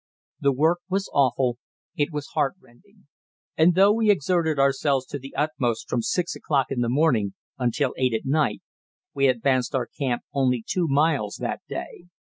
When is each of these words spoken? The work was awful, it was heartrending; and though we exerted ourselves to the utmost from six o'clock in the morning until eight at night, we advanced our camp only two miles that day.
The 0.39 0.51
work 0.51 0.79
was 0.89 1.11
awful, 1.13 1.59
it 1.95 2.11
was 2.11 2.29
heartrending; 2.33 3.05
and 3.55 3.75
though 3.75 3.93
we 3.93 4.09
exerted 4.09 4.57
ourselves 4.57 5.05
to 5.05 5.19
the 5.19 5.35
utmost 5.35 5.87
from 5.87 6.01
six 6.01 6.35
o'clock 6.35 6.71
in 6.71 6.81
the 6.81 6.89
morning 6.89 7.35
until 7.59 7.93
eight 7.99 8.15
at 8.15 8.25
night, 8.25 8.63
we 9.13 9.27
advanced 9.27 9.75
our 9.75 9.85
camp 9.85 10.23
only 10.33 10.63
two 10.67 10.87
miles 10.87 11.35
that 11.35 11.61
day. 11.69 12.05